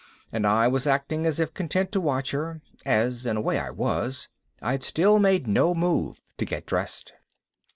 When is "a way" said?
3.37-3.59